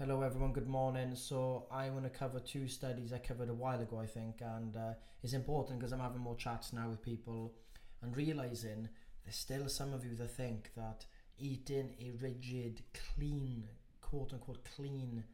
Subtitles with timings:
[0.00, 0.52] Hello, everyone.
[0.52, 1.16] Good morning.
[1.16, 4.76] So, I want to cover two studies I covered a while ago, I think, and
[4.76, 4.92] uh,
[5.24, 7.52] it's important because I'm having more chats now with people
[8.00, 8.88] and realizing
[9.24, 11.04] there's still some of you that think that
[11.36, 12.80] eating a rigid,
[13.16, 13.64] clean,
[14.00, 15.24] quote unquote, clean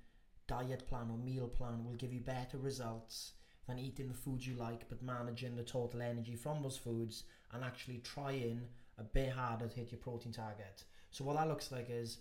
[0.47, 3.33] diet plan or meal plan will give you better results
[3.69, 7.63] than eating the foods you like but managing the total energy from those foods and
[7.63, 8.63] actually trying
[8.97, 10.85] a bit harder to hit your protein target.
[11.11, 12.17] So, what that looks like is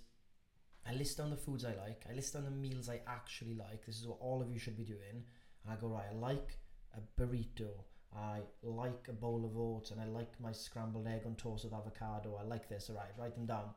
[0.87, 3.85] I list down the foods I like, I list down the meals I actually like.
[3.85, 5.23] This is what all of you should be doing.
[5.63, 6.57] And I go, right, I like
[6.95, 7.69] a burrito,
[8.15, 11.73] I like a bowl of oats, and I like my scrambled egg on toast with
[11.73, 12.37] avocado.
[12.39, 13.69] I like this, all right, write them down.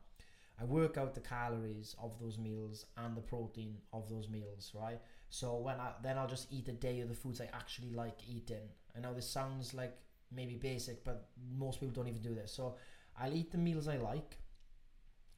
[0.59, 4.99] I work out the calories of those meals and the protein of those meals, right?
[5.29, 8.19] So when I then I'll just eat a day of the foods I actually like
[8.27, 8.67] eating.
[8.95, 9.95] I know this sounds like
[10.31, 12.51] maybe basic, but most people don't even do this.
[12.51, 12.75] So
[13.19, 14.37] I'll eat the meals I like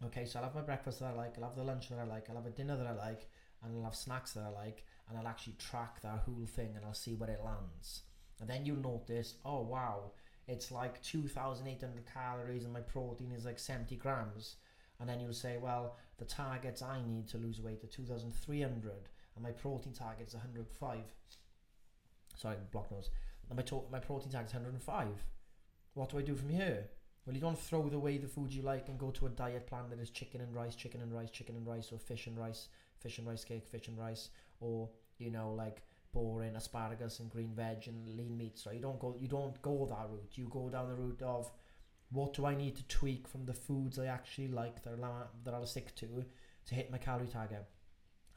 [0.06, 2.04] Okay, so I'll have my breakfast that I like, I'll have the lunch that I
[2.06, 3.28] like, I'll have a dinner that I like,
[3.62, 6.86] and I'll have snacks that I like, and I'll actually track that whole thing and
[6.86, 8.04] I'll see where it lands.
[8.40, 10.12] And then you'll notice, oh wow,
[10.48, 14.56] it's like 2,800 calories and my protein is like 70 grams.
[15.00, 18.92] And then you'll say, well, the targets I need to lose weight are 2,300
[19.36, 21.00] and my protein target is 105.
[22.36, 23.10] Sorry, block nose.
[23.50, 25.08] And my, to- my protein target is 105.
[25.94, 26.86] What do I do from here?
[27.30, 29.84] Well, you don't throw away the food you like and go to a diet plan
[29.92, 32.70] that is chicken and rice, chicken and rice, chicken and rice, or fish and rice,
[33.02, 34.30] fish and rice cake, fish and rice,
[34.62, 38.66] or you know like boring asparagus and green veg and lean meats.
[38.66, 38.78] Right?
[38.78, 39.16] You don't go.
[39.20, 40.32] You don't go that route.
[40.40, 41.52] You go down the route of
[42.10, 45.54] what do I need to tweak from the foods I actually like that I'll, that
[45.54, 46.26] I'll stick to
[46.66, 47.64] to hit my calorie target.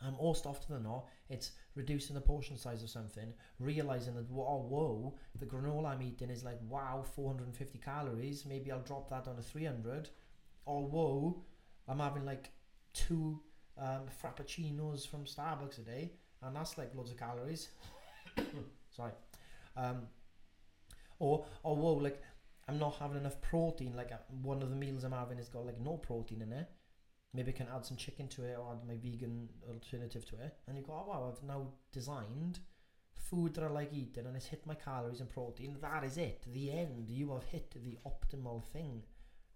[0.05, 4.67] And most often than not, it's reducing the portion size of something, realizing that, oh,
[4.69, 8.45] whoa, the granola I'm eating is like, wow, 450 calories.
[8.45, 10.09] Maybe I'll drop that down to 300.
[10.67, 11.43] Or, whoa,
[11.89, 12.51] I'm having like
[12.95, 13.41] two
[13.79, 17.69] um, frappuccinos from Starbucks a day, and that's like loads of calories.
[18.91, 19.13] Sorry.
[19.77, 20.03] Um,
[21.21, 22.21] or, or, whoa, like,
[22.69, 23.95] I'm not having enough protein.
[23.97, 26.69] Like, uh, one of the meals I'm having has got like no protein in it
[27.35, 30.55] maybe can add some chicken to it or add my vegan alternative to it.
[30.67, 32.59] And you go, oh wow, I've now designed
[33.15, 35.77] food that I like eating and it's hit my calories and protein.
[35.81, 36.45] That is it.
[36.53, 37.09] The end.
[37.09, 39.03] You have hit the optimal thing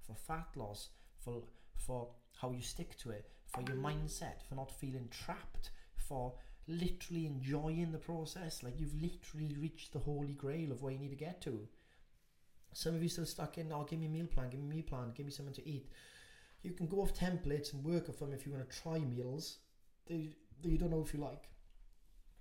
[0.06, 1.42] for fat loss, for
[1.76, 2.08] for
[2.40, 6.34] how you stick to it, for your mindset, for not feeling trapped, for
[6.68, 8.62] literally enjoying the process.
[8.62, 11.68] Like you've literally reached the holy grail of where you need to get to.
[12.72, 14.74] Some of you still stuck in, oh, give me a meal plan, give me a
[14.76, 15.90] meal plan, give me something to eat
[16.66, 19.58] you can go off templates and work off them if you want to try meals
[20.08, 20.18] that
[20.62, 21.48] you don't know if you like.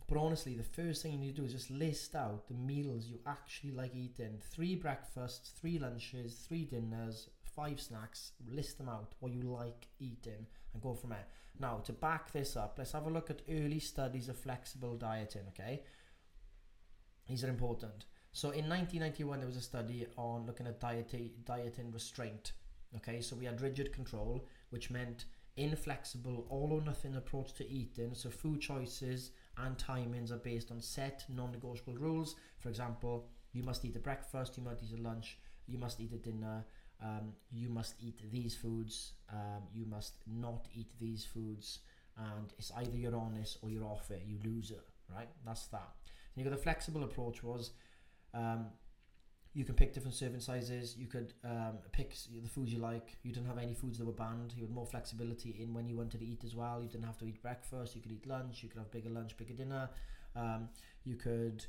[0.08, 3.08] But honestly, the first thing you need to do is just list out the meals
[3.08, 4.40] you actually like eating.
[4.52, 8.34] Three breakfasts, three lunches, three dinners, five snacks.
[8.48, 11.26] List them out, what you like eating, and go from there.
[11.60, 15.44] Now, to back this up, let's have a look at early studies of flexible dieting,
[15.50, 15.82] okay?
[17.28, 18.06] These are important.
[18.32, 22.52] So in 1991, there was a study on looking at diet, dieting restraint.
[22.98, 25.26] Okay, so we had rigid control, which meant
[25.58, 28.14] inflexible, all or nothing approach to eating.
[28.14, 32.36] So food choices and timings are based on set non negotiable rules.
[32.60, 36.14] For example, you must eat a breakfast, you must eat a lunch, you must eat
[36.14, 36.66] a dinner,
[37.02, 41.80] um, you must eat these foods, um, you must not eat these foods,
[42.18, 45.30] and it's either you're on or you're off it, you lose it, right?
[45.46, 45.94] That's that.
[46.36, 47.72] And you got the flexible approach was
[48.34, 48.68] um,
[49.56, 50.98] you can pick different serving sizes.
[50.98, 53.18] You could um, pick the foods you like.
[53.24, 54.54] You didn't have any foods that were banned.
[54.54, 56.82] You had more flexibility in when you wanted to eat as well.
[56.84, 57.96] You didn't have to eat breakfast.
[57.96, 58.62] You could eat lunch.
[58.62, 59.90] You could have bigger lunch, bigger dinner.
[60.36, 60.68] Um,
[61.06, 61.66] you could.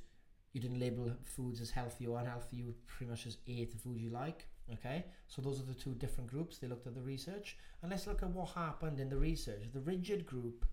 [0.53, 2.57] You didn't label foods as healthy or unhealthy.
[2.57, 4.49] You pretty much just ate the foods you like.
[4.73, 6.59] Okay, so those are the two different groups.
[6.59, 9.63] They looked at the research, and let's look at what happened in the research.
[9.73, 10.65] The rigid group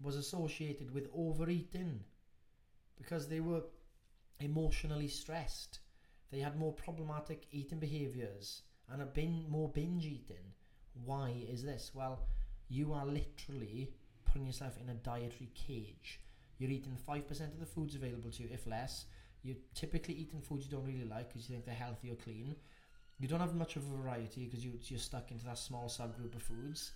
[0.00, 2.00] was associated with overeating
[2.96, 3.64] because they were
[4.40, 5.80] emotionally stressed
[6.34, 8.62] they had more problematic eating behaviours
[8.92, 10.52] and a bin, more binge eating.
[11.04, 11.92] Why is this?
[11.94, 12.26] Well,
[12.68, 13.92] you are literally
[14.24, 16.20] putting yourself in a dietary cage.
[16.58, 19.06] You're eating 5% of the foods available to you, if less.
[19.44, 22.56] You're typically eating foods you don't really like because you think they're healthy or clean.
[23.20, 26.34] You don't have much of a variety because you, you're stuck into that small subgroup
[26.34, 26.92] of foods.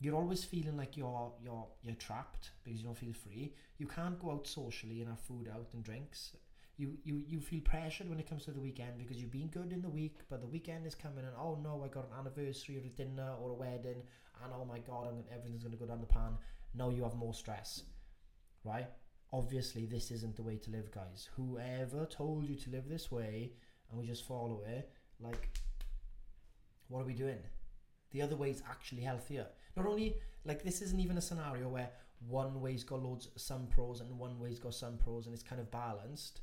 [0.00, 3.52] You're always feeling like you're you're you're trapped because you don't feel free.
[3.76, 6.32] You can't go out socially and have food out and drinks
[6.80, 9.70] you, you you feel pressured when it comes to the weekend because you've been good
[9.70, 12.76] in the week, but the weekend is coming and oh no, I got an anniversary
[12.76, 14.02] or a dinner or a wedding,
[14.42, 16.38] and oh my god, I'm, everything's going to go down the pan.
[16.74, 17.82] Now you have more stress,
[18.64, 18.88] right?
[19.30, 21.28] Obviously, this isn't the way to live, guys.
[21.36, 23.52] Whoever told you to live this way
[23.90, 24.90] and we just follow it,
[25.20, 25.50] like,
[26.88, 27.38] what are we doing?
[28.12, 29.46] The other way is actually healthier.
[29.76, 31.90] Not only, like, this isn't even a scenario where
[32.28, 35.60] one way's got loads some pros and one way's got some pros and it's kind
[35.60, 36.40] of balanced.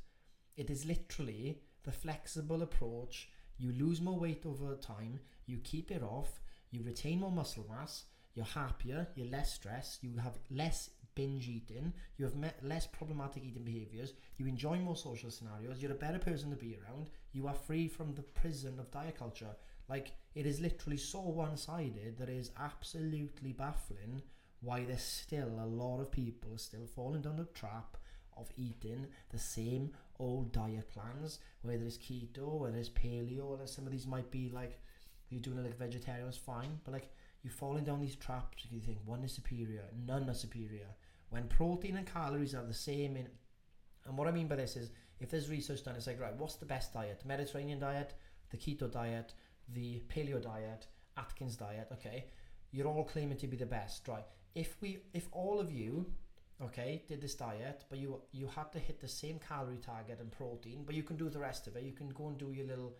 [0.58, 3.28] It is literally the flexible approach.
[3.58, 6.40] You lose more weight over time, you keep it off,
[6.72, 11.92] you retain more muscle mass, you're happier, you're less stressed, you have less binge eating,
[12.16, 16.18] you have met less problematic eating behaviors, you enjoy more social scenarios, you're a better
[16.18, 19.54] person to be around, you are free from the prison of diet culture.
[19.88, 24.22] Like, it is literally so one sided that it is absolutely baffling
[24.60, 27.96] why there's still a lot of people still falling down the trap
[28.36, 33.86] of eating the same old diet plans, whether it's keto, whether it's paleo, and some
[33.86, 34.80] of these might be like
[35.30, 37.10] you're doing it like vegetarian, it's fine, but like
[37.42, 38.66] you're falling down these traps.
[38.70, 40.86] You think one is superior, none are superior.
[41.30, 43.28] When protein and calories are the same in,
[44.06, 46.56] and what I mean by this is if there's research done, it's like right, what's
[46.56, 47.22] the best diet?
[47.26, 48.14] Mediterranean diet,
[48.50, 49.34] the keto diet,
[49.74, 50.86] the paleo diet,
[51.16, 51.88] Atkins diet.
[51.92, 52.26] Okay,
[52.70, 54.24] you're all claiming to be the best, right?
[54.54, 56.06] If we, if all of you
[56.64, 60.30] okay, did this diet, but you you had to hit the same calorie target and
[60.30, 61.84] protein, but you can do the rest of it.
[61.84, 62.96] You can go and do your little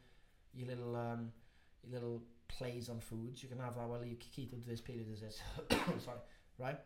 [0.55, 1.33] your little um
[1.83, 3.43] your little plays on foods.
[3.43, 5.41] You can have uh, well you keto this, paleo does this.
[6.05, 6.19] Sorry,
[6.59, 6.79] right?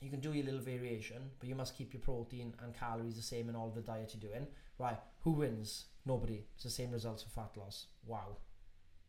[0.00, 3.22] You can do your little variation, but you must keep your protein and calories the
[3.22, 4.46] same in all the diet you're doing.
[4.78, 4.98] Right?
[5.22, 5.86] Who wins?
[6.06, 6.44] Nobody.
[6.54, 7.86] It's the same results for fat loss.
[8.06, 8.36] Wow.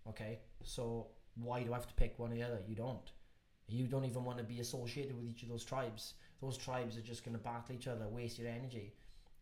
[0.08, 0.40] Okay.
[0.64, 2.62] So why do I have to pick one or the other?
[2.68, 3.12] You don't.
[3.70, 6.16] You don't even want to be associated with each of those tribes.
[6.42, 8.94] Those tribes are just going to battle each other, waste your energy.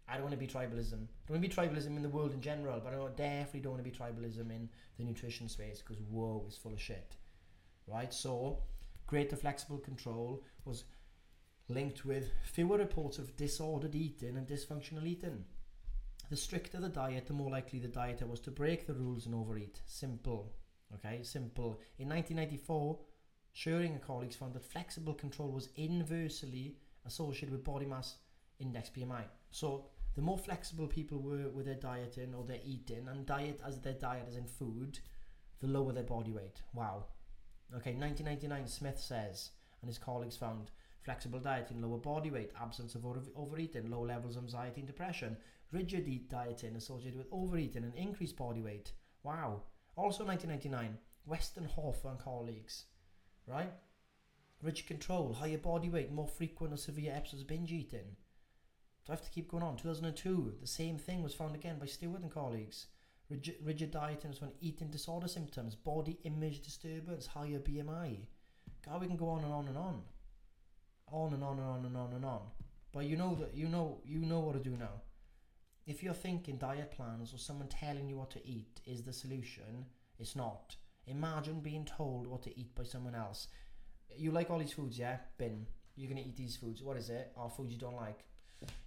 [0.10, 0.94] I don't want to be tribalism.
[0.94, 3.74] I don't want to be tribalism in the world in general, but I definitely don't
[3.74, 7.16] want to be tribalism in the nutrition space because whoa, is full of shit.
[7.88, 8.14] Right?
[8.14, 8.60] So,
[9.06, 10.86] greater flexible control was
[11.70, 15.44] linked with fewer reports of disordered eating and dysfunctional eating.
[16.30, 19.36] The stricter the diet, the more likely the dieter was to break the rules and
[19.36, 19.82] overeat.
[19.86, 20.54] Simple.
[20.94, 21.80] Okay, simple.
[22.00, 23.00] In 1994,
[23.58, 26.76] Schuring and colleagues found that flexible control was inversely
[27.08, 28.18] associated with body mass
[28.60, 29.24] index BMI.
[29.50, 33.82] So the more flexible people were with their dieting or their eating, and diet as
[33.82, 35.00] their diet as in food,
[35.60, 36.62] the lower their body weight.
[36.76, 37.06] Wow.
[37.76, 39.50] Okay, 1999, Smith says,
[39.82, 40.70] and his colleagues found
[41.02, 45.36] flexible dieting, lower body weight, absence of over- overeating, low levels of anxiety and depression,
[45.72, 48.92] rigid dieting associated with overeating and increased body weight.
[49.24, 49.64] Wow.
[49.96, 52.86] Also 1999, Westenhoefer and colleagues
[53.48, 53.72] right?
[54.62, 58.16] Rigid control, higher body weight, more frequent or severe episodes of binge eating.
[59.06, 59.78] Do I have to keep going on?
[59.78, 62.88] 2002, the same thing was found again by Stewart and colleagues.
[63.30, 68.26] Rigid, rigid dieting eating disorder symptoms, body image disturbance, higher BMI.
[68.86, 70.02] God, we can go on and on and on.
[71.12, 72.42] On and on and on and on and on.
[72.92, 75.02] But you know that you know you know what to do now.
[75.86, 79.86] If you're thinking diet plans or someone telling you what to eat is the solution,
[80.20, 80.76] it's not.
[81.08, 83.48] Imagine being told what to eat by someone else.
[84.16, 85.18] You like all these foods, yeah?
[85.38, 85.66] Bin.
[85.96, 86.84] You're gonna eat these foods.
[86.84, 87.32] What is it?
[87.36, 88.24] Or foods you don't like.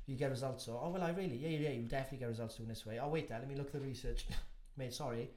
[0.06, 0.64] You get results.
[0.64, 1.70] So, oh well, I really, yeah, yeah, yeah.
[1.70, 2.98] You definitely get results doing this way.
[2.98, 3.38] Oh wait, there.
[3.38, 4.26] Let me look at the research.
[4.76, 5.30] Mate, sorry.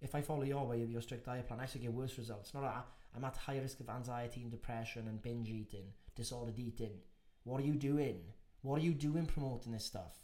[0.00, 2.52] If I follow your way of your strict diet plan, I actually get worse results.
[2.54, 6.98] Not that I'm at high risk of anxiety and depression and binge eating, disordered eating.
[7.44, 8.20] What are you doing?
[8.62, 10.14] What are you doing promoting this stuff?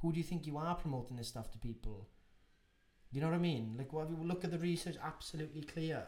[0.00, 2.08] Who do you think you are promoting this stuff to people?
[3.12, 3.74] You know what I mean?
[3.76, 6.02] Like, look at the research, absolutely clear.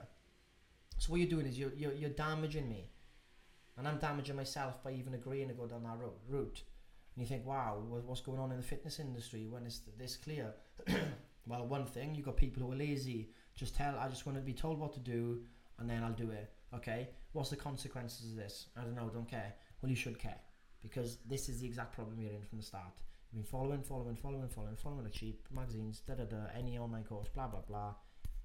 [0.98, 2.90] So what you're doing is you're, you're, you're damaging me.
[3.76, 6.62] And I'm damaging myself by even agreeing to go down that route.
[7.14, 10.54] And you think, wow, what's going on in the fitness industry when it's this clear?
[11.46, 13.30] well, one thing, you've got people who are lazy.
[13.54, 15.40] Just tell, I just want to be told what to do,
[15.78, 16.50] and then I'll do it.
[16.74, 17.10] Okay?
[17.32, 18.68] What's the consequences of this?
[18.76, 19.54] I don't know, don't care.
[19.82, 20.38] Well, you should care.
[20.82, 22.92] Because this is the exact problem you're in from the start.
[23.34, 27.02] I've been following, following, following, following, following like sheep, magazines, da da da, any online
[27.02, 27.94] course, blah blah blah,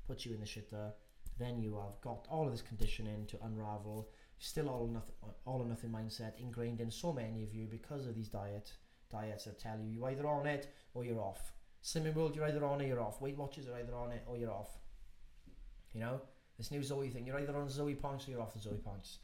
[0.08, 0.94] puts you in the shitter.
[1.38, 4.10] Then you have got all of this conditioning to unravel.
[4.40, 5.14] Still all or nothing,
[5.46, 8.74] all or nothing mindset ingrained in so many of you because of these diet
[9.12, 11.54] diets that tell you you're either on it or you're off.
[11.84, 13.22] Slimming World, you're either on it or you're off.
[13.22, 14.80] Weight Watchers are either on it or you're off.
[15.94, 16.20] You know,
[16.58, 19.20] this new Zoe thing, you're either on Zoe points or you're off the Zoe points.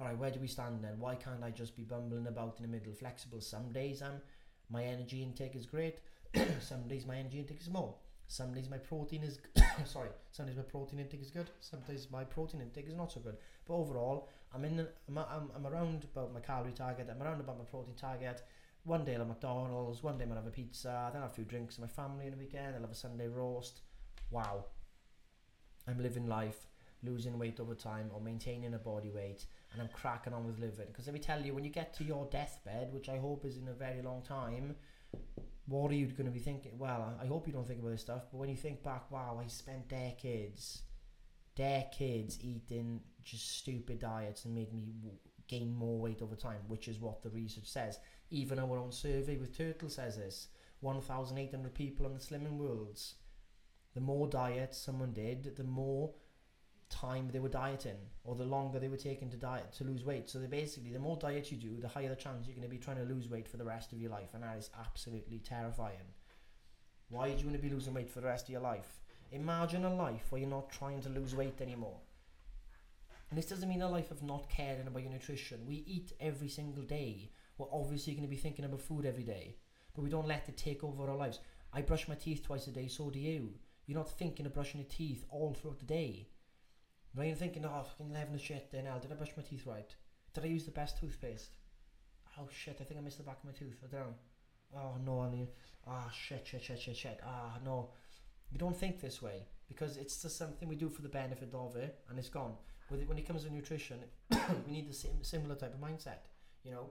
[0.00, 0.98] All right, where do we stand then?
[0.98, 3.42] Why can't I just be bumbling about in the middle, flexible?
[3.42, 4.22] Some days I'm
[4.70, 6.00] my energy intake is great.
[6.60, 7.94] some days my energy intake is more.
[8.28, 9.38] Some days my protein is
[9.84, 10.08] sorry.
[10.30, 11.50] Some days my protein intake is good.
[11.60, 13.36] some days my protein intake is not so good.
[13.66, 14.86] But overall, I'm in.
[15.08, 17.08] I'm, I'm, I'm around about my calorie target.
[17.10, 18.42] I'm around about my protein target.
[18.84, 20.02] One day I'll have McDonald's.
[20.02, 21.10] One day I'll have a pizza.
[21.12, 22.74] Then I'll have a few drinks with my family in the weekend.
[22.74, 23.82] I'll have a Sunday roast.
[24.30, 24.64] Wow.
[25.86, 26.68] I'm living life,
[27.02, 29.46] losing weight over time or maintaining a body weight.
[29.72, 30.86] And I'm cracking on with living.
[30.88, 33.56] Because let me tell you, when you get to your deathbed, which I hope is
[33.56, 34.76] in a very long time,
[35.66, 36.78] what are you going to be thinking?
[36.78, 39.40] Well, I hope you don't think about this stuff, but when you think back, wow,
[39.42, 40.82] I spent decades,
[41.54, 44.86] decades eating just stupid diets and made me
[45.48, 47.98] gain more weight over time, which is what the research says.
[48.30, 50.48] Even our own survey with Turtle says this
[50.80, 53.14] 1,800 people on the Slimming Worlds.
[53.94, 56.12] The more diet someone did, the more
[56.92, 60.28] time they were dieting or the longer they were taking to diet to lose weight.
[60.28, 62.68] So they basically the more diet you do, the higher the chance you're going to
[62.68, 65.38] be trying to lose weight for the rest of your life, and that is absolutely
[65.38, 66.14] terrifying.
[67.08, 69.00] Why do you want to be losing weight for the rest of your life?
[69.32, 71.98] Imagine a life where you're not trying to lose weight anymore.
[73.30, 75.66] And this doesn't mean a life of not caring about your nutrition.
[75.66, 77.30] We eat every single day.
[77.56, 79.56] We're obviously going to be thinking about food every day,
[79.94, 81.40] but we don't let it take over our lives.
[81.72, 83.54] I brush my teeth twice a day, so do you.
[83.86, 86.28] You're not thinking of brushing your teeth all throughout the day.
[87.20, 88.98] You're thinking, oh, fucking having the shit then, Al.
[88.98, 89.94] Did I brush my teeth right?
[90.34, 91.50] Did I use the best toothpaste?
[92.38, 93.78] Oh shit, I think I missed the back of my tooth.
[93.84, 94.14] I don't know.
[94.74, 95.48] Oh no, I mean,
[95.86, 97.20] ah shit, shit, shit, shit, shit.
[97.24, 97.90] Ah no.
[98.50, 101.76] We don't think this way because it's just something we do for the benefit of
[101.76, 102.54] it and it's gone.
[102.90, 103.98] With it, when it comes to nutrition,
[104.30, 106.28] we need the same similar type of mindset.
[106.64, 106.86] You know,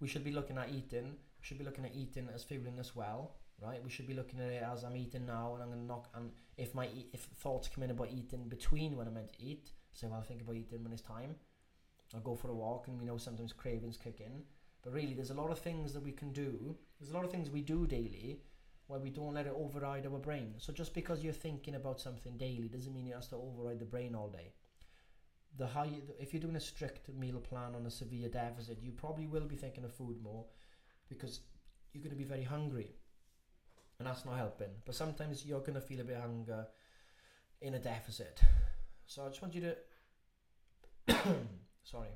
[0.00, 1.16] we should be looking at eating.
[1.40, 3.82] We should be looking at eating as fueling us well right?
[3.82, 6.08] We should be looking at it as I'm eating now, and I'm gonna knock.
[6.14, 9.70] And if my if thoughts come in about eating between when I'm meant to eat,
[9.92, 11.36] so I'll think about eating when it's time.
[12.14, 14.42] I'll go for a walk, and we know sometimes cravings kick in.
[14.82, 16.76] But really, there's a lot of things that we can do.
[16.98, 18.42] There's a lot of things we do daily
[18.86, 20.54] where we don't let it override our brain.
[20.58, 23.84] So just because you're thinking about something daily doesn't mean it has to override the
[23.84, 24.52] brain all day.
[25.58, 29.26] The high, if you're doing a strict meal plan on a severe deficit, you probably
[29.26, 30.46] will be thinking of food more
[31.08, 31.40] because
[31.92, 32.94] you're going to be very hungry
[33.98, 34.68] and that's not helping.
[34.84, 36.66] But sometimes you're going to feel a bit of hunger
[37.60, 38.40] in a deficit.
[39.06, 39.74] So I just want you
[41.06, 41.14] to,
[41.82, 42.08] sorry,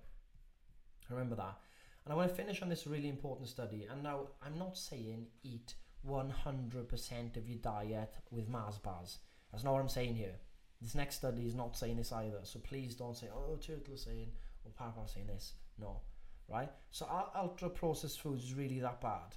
[1.10, 1.58] remember that.
[2.04, 3.86] And I want to finish on this really important study.
[3.90, 5.74] And now I'm not saying eat
[6.08, 9.18] 100% of your diet with Mars bars.
[9.50, 10.34] That's not what I'm saying here.
[10.80, 12.40] This next study is not saying this either.
[12.42, 14.28] So please don't say, oh, Turtle's saying,
[14.64, 15.54] or Papa's saying this.
[15.78, 16.00] No.
[16.48, 16.70] Right?
[16.90, 19.36] So our ultra processed foods is really that bad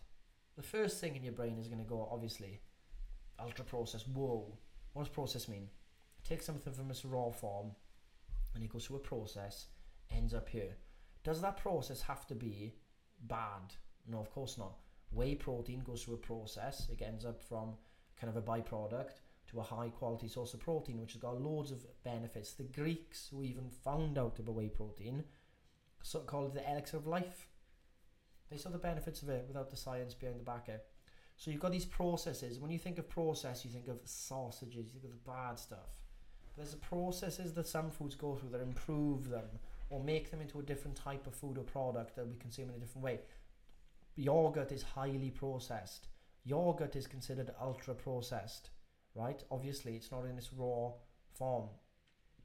[0.55, 2.61] the first thing in your brain is going to go, obviously,
[3.39, 4.57] ultra process Whoa,
[4.93, 5.69] what does process mean?
[6.23, 7.71] Take something from its raw form
[8.53, 9.67] and it goes through a process,
[10.09, 10.77] ends up here.
[11.23, 12.73] Does that process have to be
[13.27, 13.73] bad?
[14.07, 14.77] No, of course not.
[15.11, 17.73] Whey protein goes through a process, it ends up from
[18.19, 21.71] kind of a byproduct to a high quality source of protein, which has got loads
[21.71, 22.53] of benefits.
[22.53, 25.23] The Greeks, who even found out about whey protein,
[26.01, 27.47] so called the elixir of life
[28.49, 30.79] they saw the benefits of it without the science behind the back end.
[31.37, 32.59] So you've got these processes.
[32.59, 35.99] When you think of process, you think of sausages, you think of the bad stuff.
[36.55, 39.45] But there's the processes that some foods go through that improve them
[39.89, 42.75] or make them into a different type of food or product that we consume in
[42.75, 43.19] a different way.
[44.15, 46.07] Yogurt is highly processed.
[46.45, 48.69] Yogurt is considered ultra processed,
[49.13, 49.43] right?
[49.51, 50.91] Obviously, it's not in its raw
[51.33, 51.67] form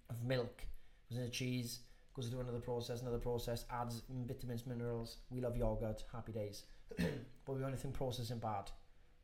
[0.09, 0.63] of milk.
[0.63, 1.81] It was in a cheese,
[2.21, 5.19] goes through another process, another process, adds vitamins, minerals.
[5.31, 6.65] We love yogurt, happy days.
[6.99, 8.71] but we only think processing bad,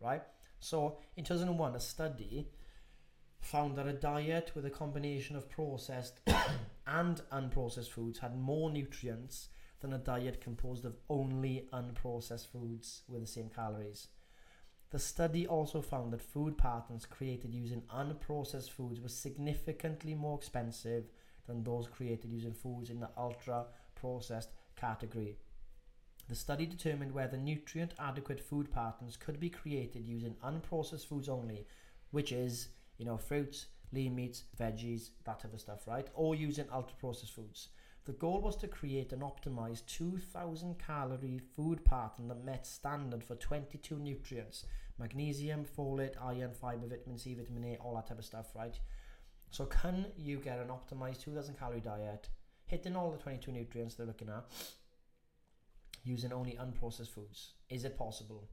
[0.00, 0.22] right?
[0.60, 2.48] So in 2001, a study
[3.40, 6.20] found that a diet with a combination of processed
[6.86, 9.48] and unprocessed foods had more nutrients
[9.80, 14.08] than a diet composed of only unprocessed foods with the same calories.
[14.90, 21.10] The study also found that food patterns created using unprocessed foods were significantly more expensive
[21.46, 25.36] than those created using foods in the ultra processed category.
[26.28, 31.66] The study determined whether nutrient adequate food patterns could be created using unprocessed foods only,
[32.10, 36.08] which is, you know, fruits, lean meats, veggies, that type of stuff, right?
[36.14, 37.68] Or using ultra processed foods.
[38.06, 43.34] The goal was to create an optimized 2000 calorie food pattern that met standard for
[43.34, 44.64] 22 nutrients
[44.98, 48.78] magnesium, folate, iron, fiber, vitamin C, vitamin A, all that type of stuff, right?
[49.50, 52.28] So can you get an optimized 2000 calorie diet,
[52.66, 54.44] hitting all the 22 nutrients they're looking at,
[56.04, 57.54] using only unprocessed foods?
[57.70, 58.48] Is it possible?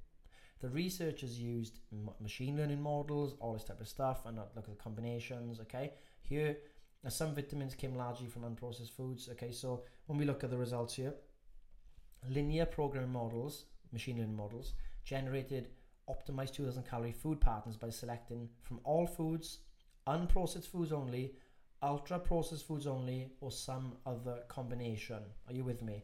[0.61, 1.79] The researchers used
[2.21, 5.59] machine learning models, all this type of stuff, and look at the combinations.
[5.59, 6.55] Okay, here
[7.09, 9.27] some vitamins came largely from unprocessed foods.
[9.33, 11.13] Okay, so when we look at the results here,
[12.29, 14.73] linear programming models, machine learning models,
[15.03, 15.67] generated
[16.09, 19.59] optimized 2000 calorie food patterns by selecting from all foods
[20.07, 21.33] unprocessed foods only,
[21.81, 25.19] ultra processed foods only, or some other combination.
[25.47, 26.03] Are you with me?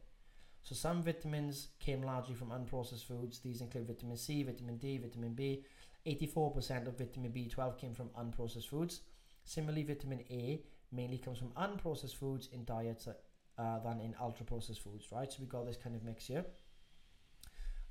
[0.63, 3.39] So some vitamins came largely from unprocessed foods.
[3.39, 5.63] These include vitamin C, vitamin D, vitamin B.
[6.06, 9.01] 84% of vitamin B12 came from unprocessed foods.
[9.44, 14.82] Similarly, vitamin A mainly comes from unprocessed foods in diets uh, than in ultra processed
[14.82, 15.32] foods, right?
[15.32, 16.46] So we got this kind of mix here.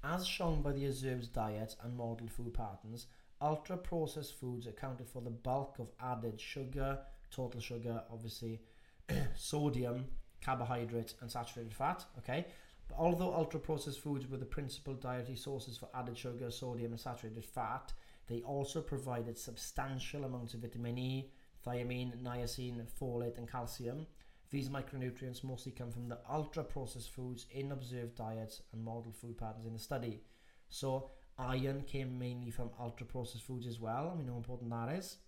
[0.02, 3.06] As shown by the observed diets and model food patterns,
[3.40, 6.98] ultra processed foods accounted for the bulk of added sugar,
[7.30, 8.60] total sugar, obviously,
[9.36, 10.06] sodium,
[10.42, 12.04] carbohydrates, and saturated fat.
[12.18, 12.46] Okay,
[12.88, 17.00] but although ultra processed foods were the principal dietary sources for added sugar, sodium, and
[17.00, 17.92] saturated fat,
[18.26, 21.30] they also provided substantial amounts of vitamin E,
[21.66, 24.06] thiamine, niacin, folate, and calcium.
[24.50, 29.36] These micronutrients mostly come from the ultra processed foods in observed diets and model food
[29.36, 30.22] patterns in the study.
[30.70, 34.70] So, iron came mainly from ultra processed foods as well, and we know how important
[34.70, 35.18] that is.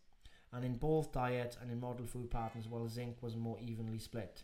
[0.53, 4.43] And in both diets and in model food patterns, well, zinc was more evenly split.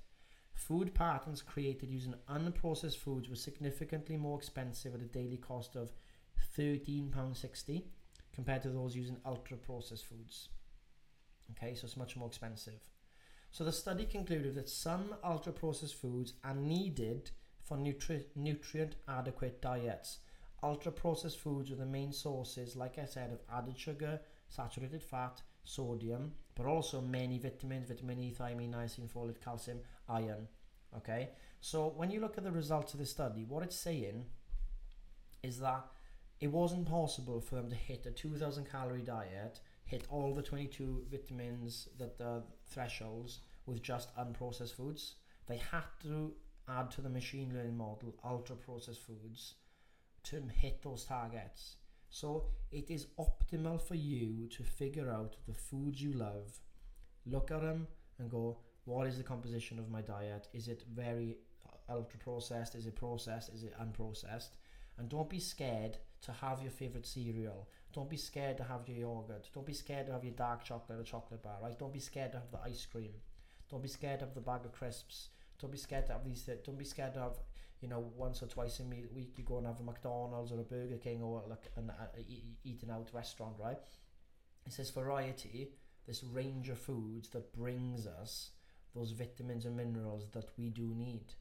[0.54, 5.92] Food patterns created using unprocessed foods were significantly more expensive at a daily cost of
[6.56, 7.82] £13.60
[8.32, 10.48] compared to those using ultra processed foods.
[11.50, 12.80] Okay, so it's much more expensive.
[13.50, 17.30] So the study concluded that some ultra processed foods are needed
[17.62, 20.18] for nutri- nutrient adequate diets.
[20.62, 25.42] Ultra processed foods are the main sources, like I said, of added sugar, saturated fat,
[25.64, 30.48] sodium, but also many vitamins, vitamin E, thiamine, niacin, folate, calcium, iron.
[30.96, 34.24] Okay, so when you look at the results of the study, what it's saying
[35.42, 35.84] is that
[36.40, 41.06] it wasn't possible for them to hit a 2000 calorie diet, hit all the 22
[41.10, 45.14] vitamins that the thresholds with just unprocessed foods.
[45.46, 46.32] They had to
[46.68, 49.54] add to the machine learning model ultra processed foods
[50.30, 51.76] to hit those targets.
[52.10, 56.58] So it is optimal for you to figure out the foods you love,
[57.26, 57.86] look at them
[58.18, 60.48] and go, what is the composition of my diet?
[60.52, 62.74] Is it very uh, ultra processed?
[62.74, 63.50] Is it processed?
[63.52, 64.50] Is it unprocessed?
[64.98, 67.68] And don't be scared to have your favorite cereal.
[67.92, 69.48] Don't be scared to have your yogurt.
[69.52, 71.78] Don't be scared to have your dark chocolate or chocolate bar, right?
[71.78, 73.12] Don't be scared to have the ice cream.
[73.70, 75.30] Don't be scared have the bag of crisps.
[75.60, 76.48] Don't be scared to have these.
[76.48, 77.38] Uh, don't be scared have
[77.80, 80.64] you know, once or twice a week you go and have a McDonald's or a
[80.64, 82.06] Burger King or like an uh,
[82.64, 83.78] eating out restaurant, right?
[84.64, 85.70] It says variety,
[86.06, 88.50] this range of foods that brings us
[88.94, 91.34] those vitamins and minerals that we do need.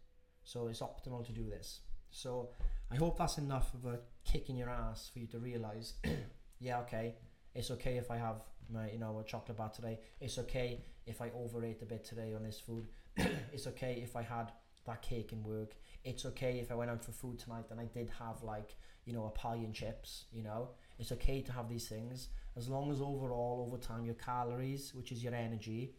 [0.43, 1.79] So it's optimal to do this.
[2.11, 2.49] So
[2.91, 5.93] I hope that's enough of a kick in your ass for you to realize,
[6.59, 7.15] yeah, okay,
[7.53, 10.00] it's okay if I have my, you know, a chocolate bar today.
[10.19, 12.87] It's okay if I overate a bit today on this food.
[13.53, 14.51] it's okay if I had
[14.85, 15.75] that cake in work.
[16.03, 19.13] It's okay if I went out for food tonight and I did have like you
[19.13, 20.69] know a pie and chips you know?
[21.00, 22.29] It's okay to have these things.
[22.55, 25.95] As long as overall over time your calories which is your energy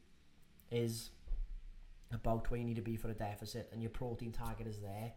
[0.71, 1.11] is
[2.13, 5.13] about where you need to be for a deficit and your protein target is there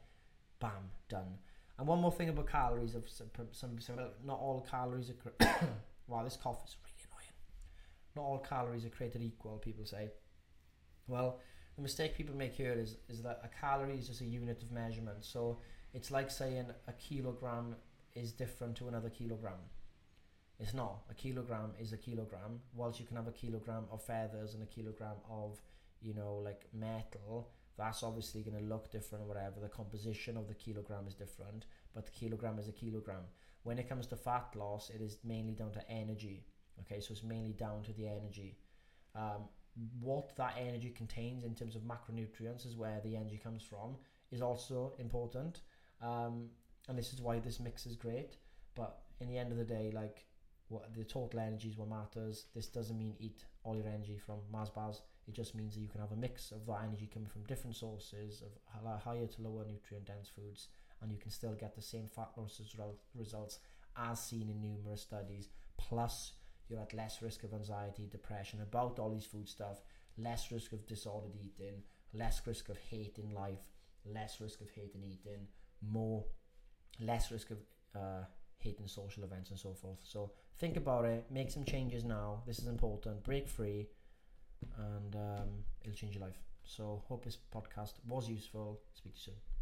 [0.60, 1.38] bam done.
[1.78, 5.48] And one more thing about calories of some, some, some not all calories are
[6.08, 7.34] wow this cough is really annoying.
[8.16, 10.10] Not all calories are created equal people say.
[11.08, 11.40] Well
[11.80, 14.70] the mistake people make here is is that a calorie is just a unit of
[14.70, 15.20] measurement.
[15.22, 15.60] So
[15.94, 17.78] it's like saying a kilogram
[18.16, 19.62] is different to another kilogram.
[20.60, 21.04] It's not.
[21.10, 22.60] A kilogram is a kilogram.
[22.76, 25.62] Whilst you can have a kilogram of feathers and a kilogram of,
[26.02, 29.62] you know, like metal, that's obviously going to look different, whatever.
[29.62, 31.66] The composition of the kilogram is different,
[31.96, 33.24] but the kilogram is a kilogram.
[33.64, 36.44] When it comes to fat loss, it is mainly down to energy.
[36.82, 38.58] Okay, so it's mainly down to the energy.
[39.16, 39.48] Um,
[40.00, 43.96] what that energy contains in terms of macronutrients is where the energy comes from
[44.32, 45.62] is also important.
[46.02, 46.50] Um,
[46.88, 48.38] and this is why this mix is great.
[48.76, 50.26] But in the end of the day like
[50.70, 52.46] what the total energy is what matters.
[52.56, 55.02] This doesn't mean eat all your energy from Mars bars.
[55.28, 57.76] It just means that you can have a mix of that energy coming from different
[57.76, 60.68] sources of higher to lower nutrient dense foods
[61.02, 62.62] and you can still get the same fat loss
[63.16, 63.60] results
[63.98, 66.34] as seen in numerous studies plus
[66.70, 69.82] you're at less risk of anxiety, depression, about all these food stuff,
[70.18, 71.82] less risk of disordered eating,
[72.14, 73.60] less risk of hate in life,
[74.06, 75.48] less risk of hate in eating,
[75.82, 76.24] more,
[77.00, 77.58] less risk of
[77.96, 78.24] uh,
[78.60, 80.00] hating social events and so forth.
[80.04, 82.44] So think about it, make some changes now.
[82.46, 83.24] This is important.
[83.24, 83.88] Break free,
[84.78, 85.50] and um,
[85.82, 86.40] it'll change your life.
[86.64, 88.82] So hope this podcast was useful.
[88.94, 89.59] Speak to you soon.